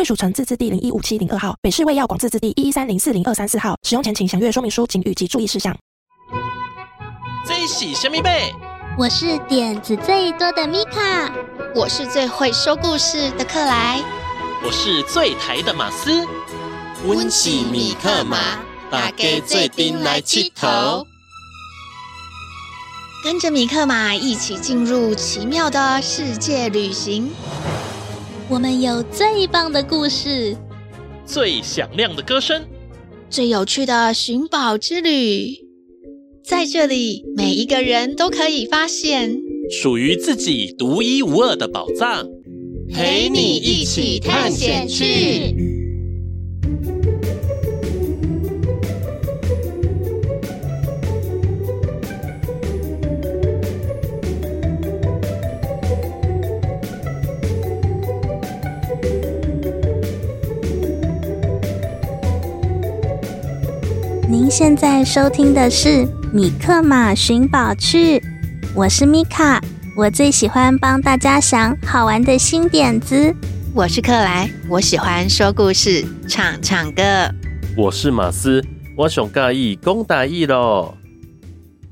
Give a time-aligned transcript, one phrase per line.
[0.00, 3.76] 贵属城自治地零一五七零二号，北市卫药广自治地一一三零四零二三四号。
[3.86, 5.76] 使用前请详阅说明书、警语及注意事项。
[7.46, 8.50] 最喜神秘贝，
[8.96, 11.30] 我是点子最多的米卡，
[11.74, 14.02] 我是最会说故事的克莱，
[14.64, 16.26] 我是最台的马斯。
[17.04, 18.38] 温喜米克马，
[18.90, 21.04] 大家做阵来佚佗。
[23.22, 27.30] 跟着米克马一起进入奇妙的世界旅行。
[28.50, 30.56] 我们有最棒的故事，
[31.24, 32.64] 最响亮的歌声，
[33.30, 35.54] 最有趣的寻宝之旅。
[36.44, 39.40] 在这里，每一个人都可以发现
[39.70, 42.28] 属于自己独一无二的宝藏，
[42.92, 45.79] 陪你一起探险去。
[64.60, 65.88] 现在收听的是
[66.34, 68.18] 《米克马寻宝趣》，
[68.74, 69.58] 我是米卡，
[69.96, 73.34] 我最喜欢帮大家想好玩的新点子。
[73.74, 77.02] 我是克莱，我喜欢说故事、唱唱歌。
[77.74, 78.62] 我是马斯，
[78.98, 80.94] 我想介意讲台语咯。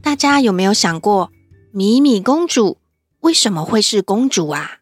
[0.02, 1.30] 大家有没有想过，
[1.72, 2.77] 米米公主
[3.20, 4.80] 为什么会是公主啊？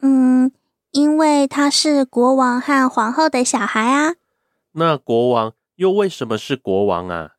[0.00, 0.50] 嗯，
[0.92, 4.14] 因为她是国王和皇后的小孩啊。
[4.72, 5.52] 那国王？
[5.78, 7.34] 又为什么是国王啊？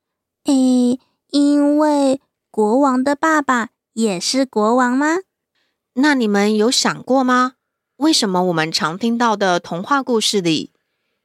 [0.46, 5.18] 诶，因为国王的爸爸也是国王吗？
[5.96, 7.56] 那你们有想过吗？
[7.98, 10.72] 为什么我们常听到的童话故事里，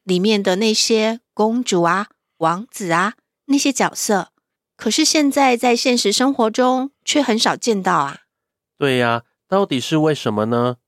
[0.02, 2.08] 里面的那些公主啊、
[2.38, 3.14] 王子啊，
[3.44, 4.30] 那些角色，
[4.76, 8.22] 可是现在在现实生活中却很少见到啊？
[8.76, 10.78] 对呀，到底是为什么呢？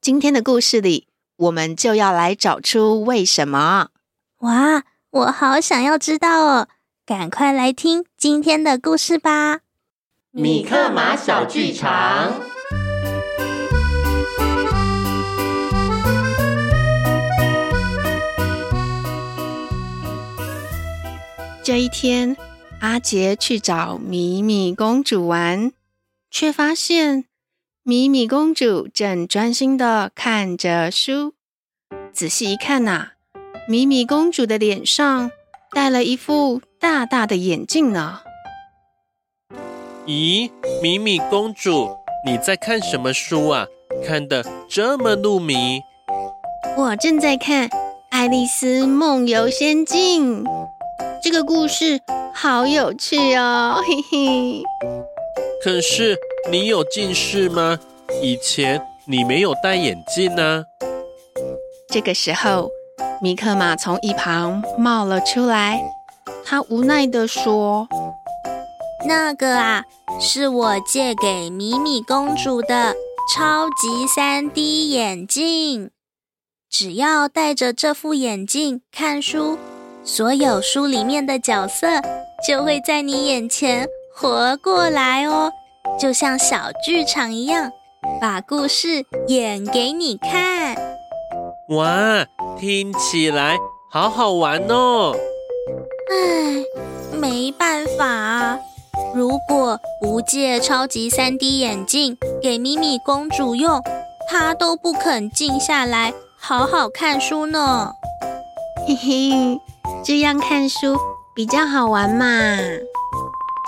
[0.00, 3.90] 今天的故事里，我们就要来找出为什么。
[4.38, 4.84] 哇！
[5.14, 6.68] 我好想要知道哦，
[7.06, 9.60] 赶快来听今天的故事吧！
[10.32, 12.32] 米克马小剧场。
[21.62, 22.36] 这一天，
[22.80, 25.72] 阿杰去找米米公主玩，
[26.28, 27.26] 却发现
[27.84, 31.34] 米米公主正专心的看着书。
[32.12, 33.13] 仔细一看呐、啊。
[33.66, 35.30] 米米公主的脸上
[35.72, 38.20] 戴了一副大大的眼镜呢。
[40.04, 40.50] 咦，
[40.82, 43.66] 米米公主，你在看什么书啊？
[44.06, 45.80] 看得这么入迷。
[46.76, 47.68] 我正在看
[48.10, 50.44] 《爱丽丝梦游仙境》，
[51.22, 51.98] 这个故事
[52.34, 54.62] 好有趣哦，嘿嘿。
[55.62, 56.18] 可是
[56.50, 57.78] 你有近视吗？
[58.20, 60.64] 以前你没有戴眼镜呢。
[61.88, 62.68] 这个时候。
[63.20, 65.82] 米克马从一旁冒了出来，
[66.44, 67.88] 他无奈地说
[69.06, 69.84] ：“那个啊，
[70.20, 72.94] 是我借给米米公主的
[73.34, 75.90] 超级 3D 眼镜。
[76.68, 79.58] 只要戴着这副眼镜看书，
[80.04, 81.86] 所有书里面的角色
[82.46, 85.50] 就会在你眼前活过来哦，
[85.98, 87.70] 就像小剧场一样，
[88.20, 90.76] 把故事演给你看。”
[91.70, 92.26] 哇！
[92.58, 93.56] 听起来
[93.90, 95.16] 好好玩哦！
[96.10, 98.58] 唉，没办法啊，
[99.14, 103.82] 如果不借超级 3D 眼镜给咪咪公主用，
[104.30, 107.92] 她都不肯静下来好好看书呢。
[108.86, 109.60] 嘿嘿，
[110.04, 110.98] 这样看书
[111.34, 112.26] 比较好玩嘛。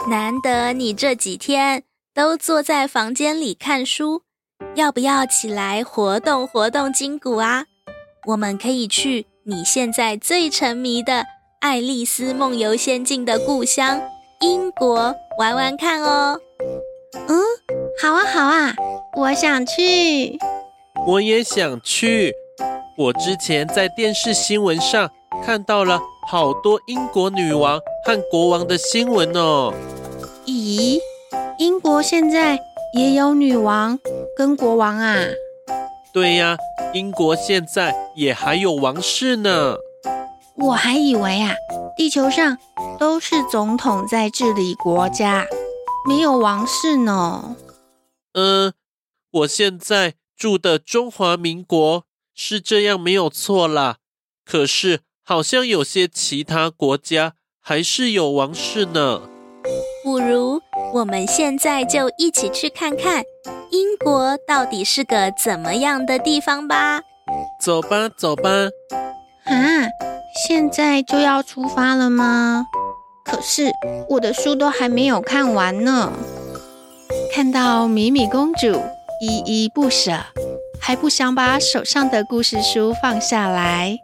[0.08, 1.82] 难得你这几天
[2.14, 4.20] 都坐在房间里看书，
[4.74, 7.64] 要不要起来活动活动筋骨啊？
[8.26, 11.12] 我们可以去你现在最沉迷的
[11.60, 14.02] 《爱丽丝梦游仙境》的故乡
[14.40, 16.40] 英国玩玩看哦。
[17.28, 17.38] 嗯，
[18.02, 18.74] 好啊，好啊，
[19.16, 20.38] 我想去。
[21.06, 22.34] 我也想去。
[22.98, 25.08] 我之前在电视新闻上
[25.44, 29.72] 看到了好多英国女王和国王的新闻哦。
[30.46, 30.98] 咦，
[31.60, 32.58] 英国现在
[32.92, 33.96] 也有女王
[34.36, 35.16] 跟国王啊？
[36.16, 36.56] 对呀。
[36.94, 39.76] 英国现在也还有王室呢。
[40.54, 41.54] 我还以为啊，
[41.94, 42.56] 地球上
[42.98, 45.44] 都是总统在治理国家，
[46.08, 47.54] 没有王室呢。
[48.32, 48.72] 嗯，
[49.30, 52.04] 我现在住的中华民国
[52.34, 53.98] 是这样没有错啦。
[54.42, 59.28] 可是好像有些其他国家还是有王室呢。
[60.02, 60.62] 不如
[60.94, 63.22] 我们现在就一起去看看
[63.76, 67.02] 英国到底是个怎么样的地方吧。
[67.60, 68.50] 走吧，走吧。
[69.44, 69.52] 啊！
[70.48, 72.64] 现在就要出发了吗？
[73.22, 73.70] 可是
[74.08, 76.10] 我的书都还没有看完呢。
[77.34, 78.80] 看到米米公主
[79.20, 80.12] 依依不舍，
[80.80, 83.98] 还不想把手上的故事书放下来，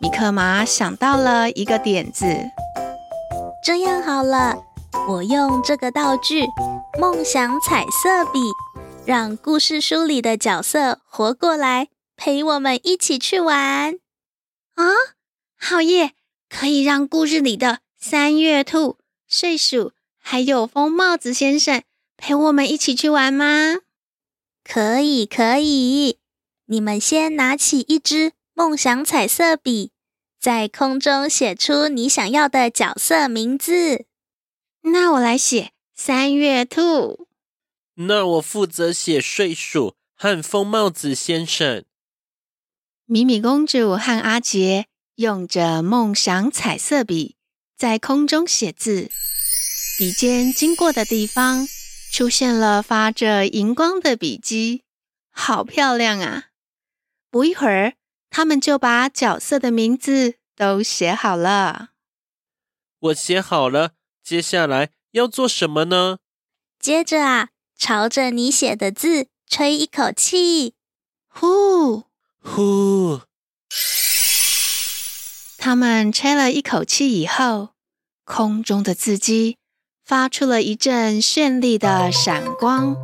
[0.00, 2.26] 米克马想到了一个点子。
[3.62, 4.56] 这样好了，
[5.08, 6.44] 我用这个道具——
[6.98, 8.40] 梦想彩色笔，
[9.06, 14.00] 让故事书里的角色活过来，陪我们一起去玩。
[14.74, 14.84] 啊！
[15.56, 16.14] 好耶！
[16.48, 18.98] 可以让故事里的三月兔、
[19.28, 21.84] 睡鼠还有疯帽子先生
[22.16, 23.76] 陪我们一起去玩吗？
[24.64, 26.18] 可以，可以。
[26.64, 29.92] 你们先拿起一支梦想彩色笔，
[30.40, 34.06] 在空中写出你想要的角色名字。
[34.80, 37.28] 那我来写三月兔。
[37.96, 41.84] 那我负责写睡鼠和风帽子先生。
[43.04, 44.86] 米米公主和阿杰。
[45.16, 47.36] 用着梦想彩色笔
[47.74, 49.10] 在空中写字，
[49.98, 51.66] 笔尖经过的地方
[52.12, 54.82] 出现了发着荧光的笔迹，
[55.30, 56.48] 好漂亮啊！
[57.30, 57.94] 不一会儿，
[58.28, 61.92] 他们就把角色的名字都写好了。
[62.98, 66.18] 我写好了，接下来要做什么呢？
[66.78, 70.74] 接着啊，朝着你写的字吹一口气，
[71.28, 72.04] 呼
[72.42, 73.20] 呼。
[75.58, 77.70] 他们吹了一口气以后，
[78.24, 79.58] 空中的字迹
[80.04, 82.96] 发出了一阵绚丽的闪光。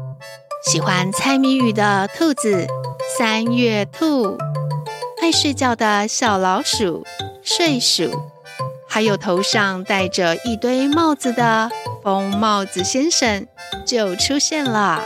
[0.65, 2.67] 喜欢猜谜语的兔子
[3.19, 4.39] 三月兔，
[5.21, 7.05] 爱睡觉的小老鼠
[7.43, 8.11] 睡鼠，
[8.89, 11.69] 还有头上戴着一堆帽子的
[12.03, 13.47] 疯帽子先生
[13.85, 15.03] 就出现了。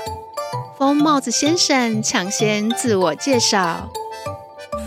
[0.78, 3.88] 风帽子先生抢先自我介绍：“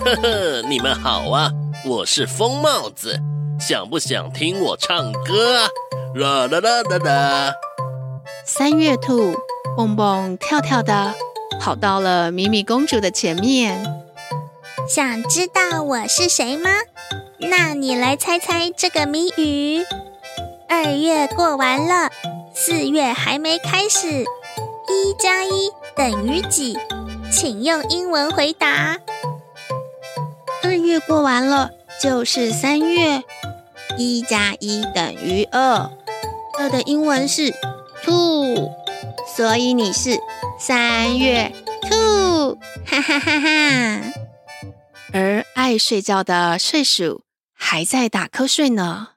[0.05, 1.51] 呵呵，你们好啊。”
[1.85, 3.19] 我是风帽子，
[3.59, 5.67] 想不想听我唱歌啊？
[6.13, 7.53] 啦啦啦啦啦！
[8.45, 9.33] 三月兔
[9.77, 11.13] 蹦蹦跳跳的
[11.61, 13.81] 跑到了米米公主的前面。
[14.87, 16.69] 想知道我是谁吗？
[17.37, 19.85] 那你来猜猜这个谜语。
[20.67, 22.09] 二月过完了，
[22.54, 24.07] 四月还没开始，
[24.88, 26.78] 一加一等于几？
[27.31, 29.00] 请用英文回答。
[30.63, 33.24] 二月过完了，就是三月。
[33.98, 35.92] 一加一等于二，
[36.57, 37.54] 二的英文是
[38.04, 38.72] two，
[39.36, 40.19] 所以你是
[40.57, 41.51] 三月
[41.81, 42.56] two，，
[42.86, 44.01] 哈哈哈哈！
[45.12, 47.24] 而爱睡觉的睡鼠
[47.54, 49.10] 还在打瞌睡呢，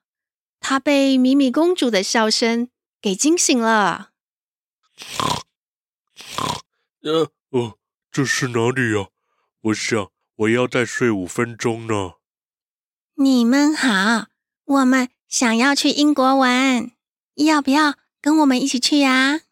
[0.59, 2.69] 它被米米公主的笑声
[3.03, 4.13] 给惊醒了。
[7.03, 7.77] 呃哦，
[8.11, 9.09] 这是哪里呀？
[9.61, 10.11] 我想。
[10.37, 12.15] 我要再睡五分钟呢。
[13.15, 14.27] 你们好，
[14.65, 16.91] 我们想要去英国玩，
[17.35, 19.43] 要不要跟我们一起去呀？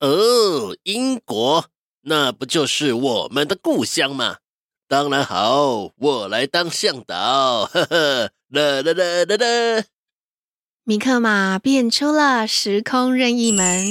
[0.00, 1.66] 哦，英国，
[2.00, 4.38] 那不就是我们的故乡吗？
[4.88, 7.66] 当然好，我来当向导。
[7.66, 9.84] 呵呵，啦啦啦啦啦！
[10.88, 13.84] 米克马变出了时空任意门，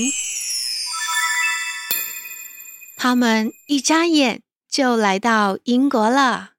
[2.97, 4.41] 他们一眨眼。
[4.67, 6.53] 就来到英国了。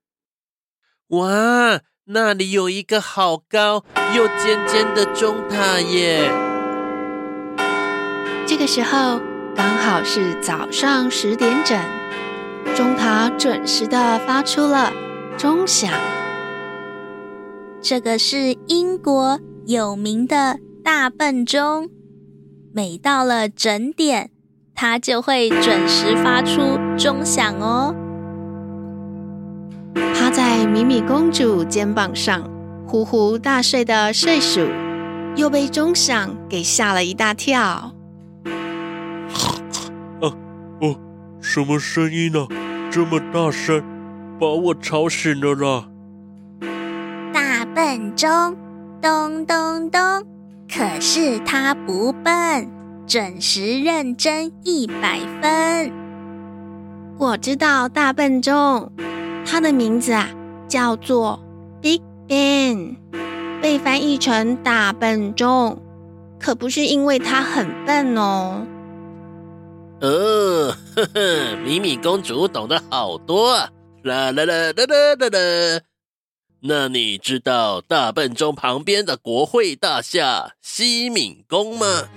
[1.09, 6.31] 哇，那里有一个好高又尖尖的钟塔耶！
[8.47, 9.21] 这个时候
[9.57, 11.77] 刚好是早上十点整，
[12.77, 14.93] 钟塔准时的发出了
[15.37, 15.93] 钟响。
[17.83, 21.91] 这个是英国有名的大笨钟，
[22.73, 24.31] 每到了整点，
[24.75, 27.95] 它就会准时发出钟响哦。
[29.95, 32.49] 趴在米米公主肩膀上
[32.87, 34.67] 呼呼大睡的睡鼠，
[35.37, 37.61] 又被钟响给吓了一大跳。
[40.23, 40.33] 啊
[40.81, 40.97] 哦，
[41.43, 42.49] 什么声音呢？
[42.91, 43.85] 这么大声，
[44.41, 45.91] 把我吵醒了啦！
[47.35, 48.57] 大笨钟，
[49.01, 50.01] 咚咚咚！
[50.69, 52.69] 可是他不笨，
[53.07, 55.93] 准时认真一百分。
[57.19, 58.91] 我知道大笨钟。
[59.47, 60.29] 他的名字啊
[60.69, 61.41] 叫做
[61.81, 62.97] Big Ben，
[63.63, 65.81] 被翻译成大笨钟，
[66.39, 68.67] 可不是因为他很笨哦。
[70.01, 73.71] 哦，呵呵，米米公主懂得好多啊！
[74.03, 75.81] 啦啦啦啦啦啦啦。
[76.61, 82.09] 那你知道大笨钟旁边的国会大厦西敏宫吗？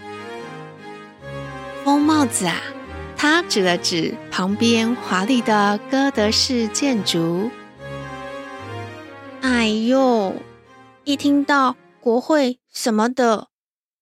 [1.83, 2.60] 风帽子啊，
[3.15, 7.51] 他指了指旁边华丽的哥德式建筑。
[9.41, 10.36] 哎呦，
[11.03, 13.50] 一听到国会什么的，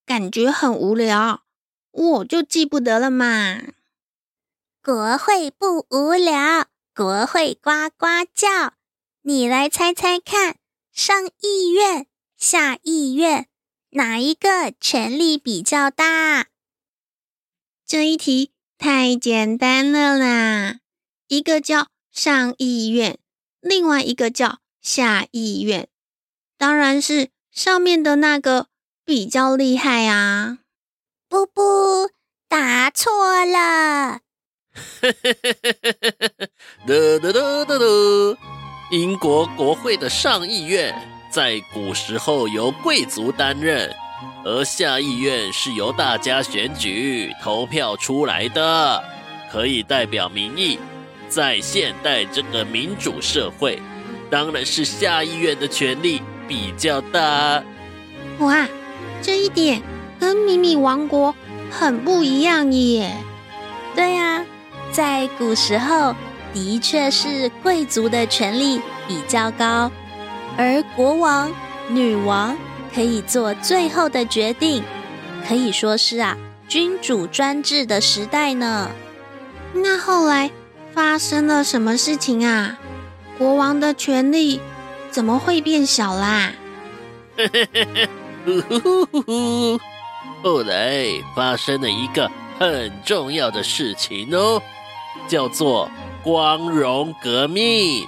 [0.05, 1.41] 感觉很无聊。
[1.91, 3.57] 我就记不得了嘛。
[4.81, 6.65] 国会不无聊，
[6.95, 8.78] 国会呱呱叫。
[9.29, 10.55] 你来猜猜看，
[10.91, 13.47] 上议院、下议院，
[13.91, 16.47] 哪一个权力比较大？
[17.85, 20.79] 这一题太简单了啦！
[21.27, 23.19] 一个叫上议院，
[23.61, 25.87] 另外一个叫下议院，
[26.57, 28.69] 当然是上面的那个
[29.05, 30.57] 比较厉害啊。
[31.27, 32.09] 不不，
[32.47, 34.21] 答错了。
[36.87, 38.58] 哒哒哒哒哒，
[38.91, 40.93] 英国国会的上议院
[41.29, 43.93] 在古时候由贵族担任，
[44.43, 49.03] 而下议院是由大家选举投票出来的，
[49.51, 50.79] 可以代表民意。
[51.27, 53.79] 在现代这个民主社会，
[54.31, 57.63] 当然是下议院的权力比较大。
[58.39, 58.67] 哇，
[59.21, 59.81] 这一点。
[60.19, 61.33] 跟米米王国
[61.71, 63.15] 很不一样耶。
[63.95, 64.43] 对呀，
[64.91, 66.13] 在古时候
[66.53, 69.91] 的确是贵族的权力比较高，
[70.57, 71.51] 而国王、
[71.89, 72.57] 女王
[72.93, 74.83] 可以做最后的决定，
[75.47, 76.37] 可以说是啊
[76.67, 78.89] 君主专制的时代呢。
[79.73, 80.51] 那后来
[80.93, 82.77] 发生了什么事情啊？
[83.37, 84.59] 国王的权力
[85.11, 86.51] 怎么会变小啦？
[90.43, 94.61] 后来发生了一个很重要的事情哦，
[95.27, 95.89] 叫做
[96.29, 98.07] 光荣革命。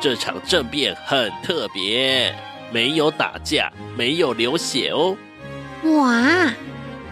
[0.00, 2.32] 这场政变很特别，
[2.70, 5.16] 没有打架，没有流血哦。
[5.96, 6.52] 哇，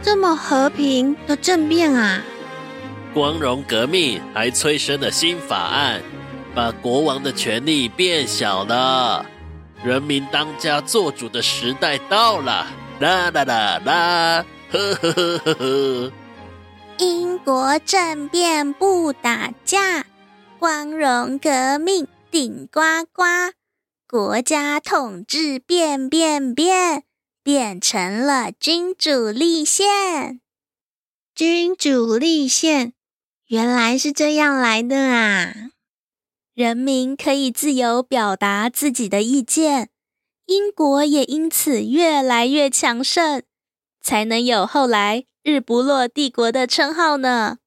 [0.00, 2.22] 这么和平的政变啊！
[3.12, 6.00] 光荣革命还催生了新法案，
[6.54, 9.26] 把国王的权力变小了，
[9.82, 12.64] 人民当家做主的时代到了。
[13.00, 16.12] 啦啦啦啦，呵呵呵呵呵。
[16.98, 20.04] 英国政变不打架，
[20.58, 22.80] 光荣革命顶呱
[23.12, 23.22] 呱，
[24.08, 27.04] 国家统治变变变，
[27.44, 30.40] 变成了君主立宪。
[31.32, 32.92] 君主立宪，
[33.46, 35.70] 原来是这样来的啊！
[36.54, 39.90] 人民可以自由表达自己的意见。
[40.46, 43.44] 英国也因此越来越强盛，
[44.00, 47.58] 才能有后来“日不落帝国”的称号呢。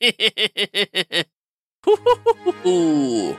[0.00, 1.28] 嘿嘿嘿嘿嘿嘿，
[1.86, 3.34] 呼呼呼呼！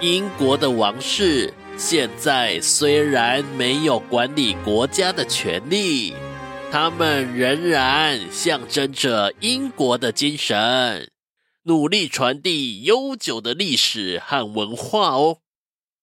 [0.00, 6.14] 英国的王室现在虽然没有管理国家的权利，
[6.70, 11.10] 他们仍然象征着英国的精神，
[11.62, 15.38] 努力传递悠久的历史和文化哦。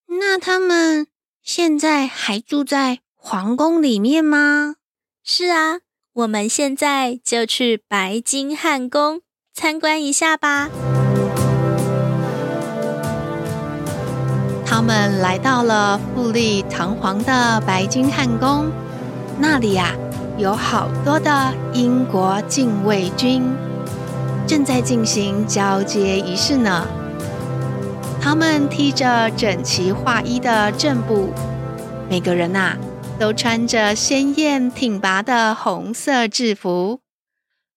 [0.08, 1.06] 那他们？
[1.42, 4.76] 现在还住在皇宫里面吗？
[5.24, 5.78] 是啊，
[6.12, 9.22] 我们现在就去白金汉宫
[9.54, 10.68] 参观一下吧。
[14.88, 18.70] 们来到了富丽堂皇的白金汉宫，
[19.38, 19.94] 那里呀、
[20.38, 23.42] 有好多的英国禁卫军，
[24.46, 26.86] 正在进行交接仪式呢。
[28.18, 31.34] 他们披着整齐划一的正步，
[32.08, 32.74] 每个人呐、
[33.18, 37.00] 都穿着鲜艳挺拔的红色制服，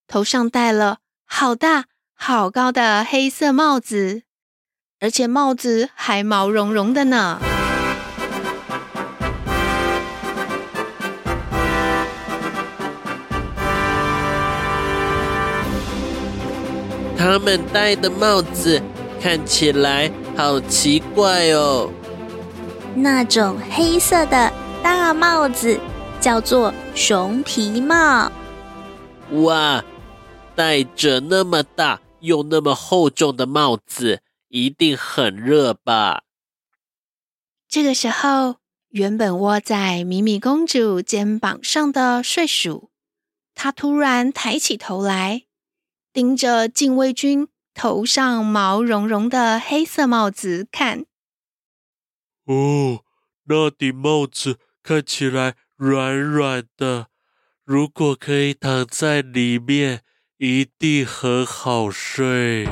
[0.07, 4.21] 头上戴了好大好高的黑色帽子，
[5.01, 7.41] 而且帽子还毛茸茸的呢。
[17.17, 18.81] 他们戴的帽子
[19.21, 20.09] 看起来。
[20.37, 21.89] 好奇怪哦！
[22.95, 25.77] 那种黑色的大帽子
[26.21, 28.31] 叫做熊皮帽。
[29.43, 29.83] 哇，
[30.55, 36.23] 戴着那么大又那么厚重的帽子，一定很热吧？
[37.69, 38.57] 这个时候，
[38.89, 42.91] 原本窝在米米公主肩膀上的睡鼠，
[43.55, 45.43] 它突然抬起头来，
[46.11, 51.05] 盯着禁卫军头上毛茸茸的黑色帽子看。
[52.43, 53.05] 哦，
[53.45, 57.07] 那顶帽子看起来软软的，
[57.63, 60.01] 如果可以躺在里面，
[60.37, 62.67] 一定很好睡。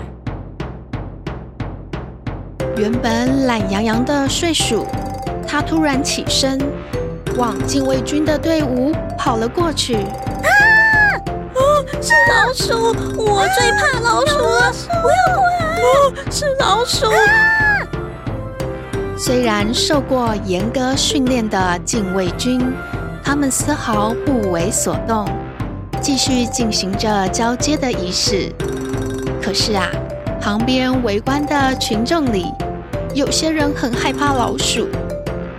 [2.79, 4.88] 原本懒洋洋的睡鼠，
[5.45, 6.57] 它突然起身，
[7.36, 9.95] 往禁卫军的队伍跑了过去。
[9.95, 10.48] 啊！
[11.55, 12.95] 哦，是老鼠！
[13.17, 14.71] 我最怕老鼠了！
[15.01, 15.81] 不要过来！
[15.81, 17.07] 哦，是老鼠！
[17.07, 17.86] 啊！
[19.17, 22.74] 虽然受过严格训练的禁卫军，
[23.21, 25.27] 他们丝毫不为所动，
[26.00, 28.50] 继续进行着交接的仪式。
[29.41, 29.89] 可是啊，
[30.39, 32.45] 旁边围观的群众里，
[33.16, 34.88] 有些人很害怕老鼠，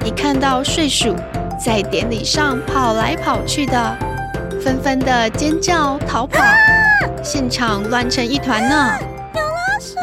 [0.04, 1.14] 一看到睡鼠
[1.62, 3.96] 在典礼上跑来跑去的，
[4.62, 6.54] 纷纷的尖叫逃跑，啊、
[7.22, 8.98] 现场乱成一团呢。
[9.34, 9.96] 有老鼠！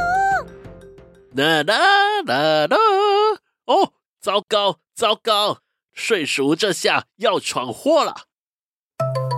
[1.35, 2.77] 啦啦啦啦！
[3.65, 5.59] 哦，糟糕糟糕！
[5.93, 8.13] 睡鼠这下要闯祸了。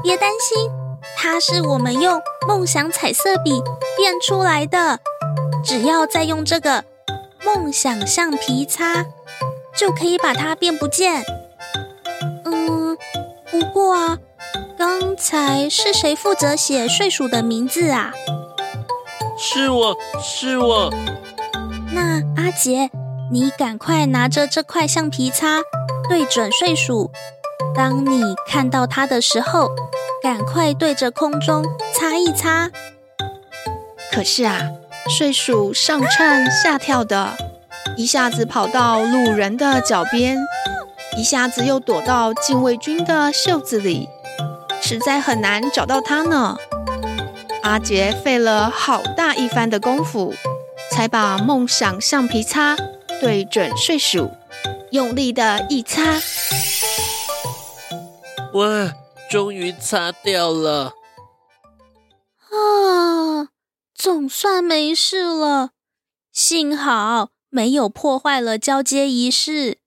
[0.03, 0.69] 别担心，
[1.15, 3.61] 它是我们用梦想彩色笔
[3.95, 4.99] 变出来的，
[5.63, 6.83] 只要再用这个。
[7.45, 9.05] 梦想橡皮擦
[9.77, 11.23] 就可以把它变不见。
[12.45, 12.97] 嗯，
[13.49, 14.17] 不过啊，
[14.77, 18.11] 刚才是谁负责写睡鼠的名字啊？
[19.37, 20.93] 是我是我。
[21.91, 22.89] 那阿杰，
[23.31, 25.61] 你赶快拿着这块橡皮擦，
[26.09, 27.11] 对准睡鼠。
[27.73, 29.69] 当你看到它的时候，
[30.21, 32.69] 赶快对着空中擦一擦。
[34.11, 34.71] 可是啊。
[35.09, 37.35] 睡鼠上窜下跳的，
[37.97, 40.37] 一下子跑到路人的脚边，
[41.17, 44.07] 一下子又躲到禁卫军的袖子里，
[44.81, 46.55] 实在很难找到它呢。
[47.63, 50.33] 阿杰费了好大一番的功夫，
[50.91, 52.77] 才把梦想橡皮擦
[53.19, 54.31] 对准睡鼠，
[54.91, 56.03] 用力的一擦，
[58.53, 58.93] 哇，
[59.29, 60.93] 终于擦掉了。
[63.99, 65.71] 总算没事了，
[66.31, 69.79] 幸好没有破坏了交接仪式。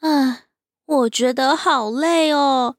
[0.00, 0.44] 啊，
[0.86, 2.76] 我觉得好累哦，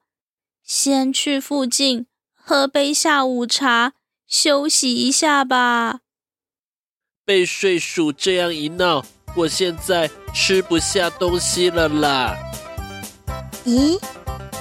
[0.64, 3.92] 先去附近喝杯下午茶，
[4.26, 6.00] 休息一下吧。
[7.24, 12.36] 被睡鼠这样一闹，我现在吃不下东西了啦。
[13.64, 14.00] 咦，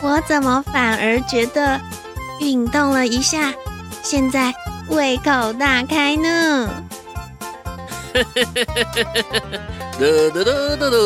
[0.03, 1.81] 我怎么反而觉得
[2.39, 3.51] 运动了一下，
[4.04, 4.54] 现在？
[4.89, 6.84] 胃口大开呢！
[8.13, 8.22] 哒
[10.34, 10.98] 哒哒哒哒！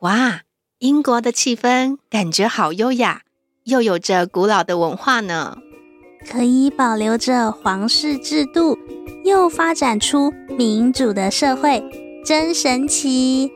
[0.00, 0.42] 哇，
[0.78, 3.22] 英国的气氛感觉好优雅，
[3.64, 5.56] 又有着古老的文化呢。
[6.30, 8.78] 可以保留着皇室制度，
[9.24, 11.82] 又发展出民主的社会，
[12.24, 13.50] 真神奇！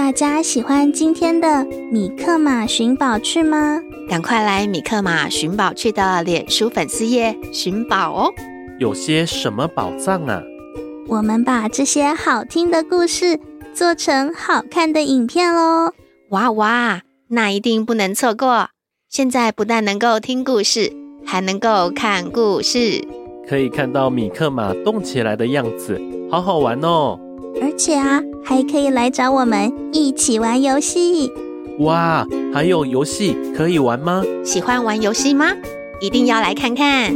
[0.00, 3.82] 大家喜欢今天的米克马寻宝趣吗？
[4.08, 8.32] 赶快来米克马寻宝趣的脸书粉丝页寻宝哦！
[8.78, 10.42] 有些什么宝藏啊？
[11.06, 13.38] 我们把这些好听的故事
[13.74, 15.92] 做成好看的影片喽！
[16.30, 18.70] 哇哇，那一定不能错过！
[19.10, 20.90] 现在不但能够听故事，
[21.26, 23.04] 还能够看故事，
[23.46, 27.20] 可以看到米克马动起来的样子，好好玩哦！
[27.60, 31.32] 而且啊，还可以来找我们一起玩游戏。
[31.80, 34.22] 哇，还有游戏可以玩吗？
[34.44, 35.52] 喜欢玩游戏吗？
[36.00, 37.14] 一定要来看看！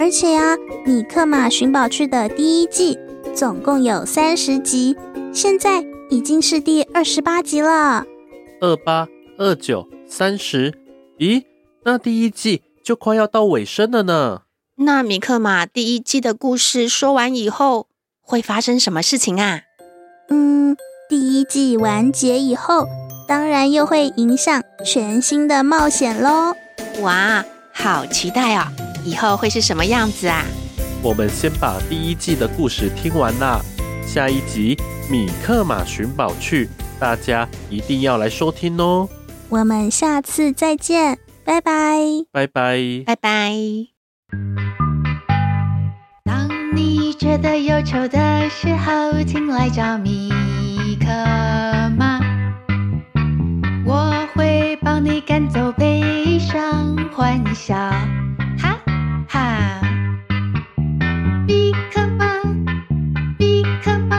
[0.00, 2.98] 而且啊，米克马寻宝趣的第一季
[3.34, 4.96] 总共有三十集，
[5.32, 8.04] 现在已经是第二十八集了。
[8.60, 9.06] 二八、
[9.38, 10.72] 二九、三十，
[11.18, 11.44] 咦？
[11.84, 14.42] 那第一季就快要到尾声了呢。
[14.78, 17.88] 那米克马第一季的故事说完以后，
[18.20, 19.60] 会发生什么事情啊？
[20.28, 20.76] 嗯，
[21.08, 22.86] 第一季完结以后。
[23.28, 26.54] 当然又会迎上全新的冒险喽！
[27.00, 28.68] 哇，好期待哦！
[29.04, 30.44] 以后会是什么样子啊？
[31.02, 33.60] 我们先把第一季的故事听完啦，
[34.06, 34.76] 下一集
[35.10, 36.66] 《米克马寻宝去》，
[37.00, 39.08] 大家一定要来收听哦！
[39.48, 41.98] 我们下次再见，拜拜！
[42.30, 42.78] 拜拜！
[43.04, 43.95] 拜拜！
[47.36, 50.30] 觉得忧愁的时候，请来找米
[50.98, 51.06] 克
[51.98, 52.18] 马。
[54.80, 57.74] 帮你赶走悲伤，欢笑，
[58.58, 58.78] 哈
[59.28, 59.80] 哈！
[61.46, 62.24] 米克马，
[63.38, 64.16] 米克马，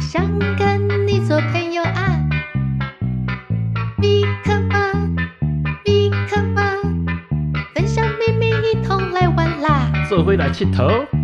[0.00, 2.18] 想跟你做朋友啊！
[3.98, 4.94] 米克马，
[5.84, 6.62] 米克马，
[7.74, 9.44] 分享秘密，一同来玩。
[10.24, 11.23] 回来佚佗。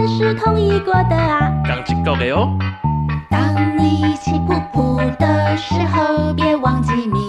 [0.00, 1.52] 们是同意过的啊。
[2.02, 2.56] 个的哦。
[3.28, 7.19] 当你气噗噗的时候，别忘记米